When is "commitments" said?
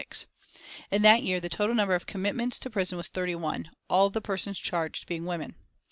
2.07-2.57